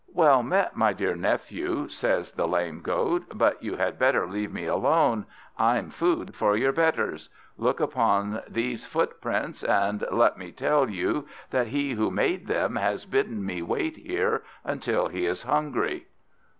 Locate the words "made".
12.09-12.47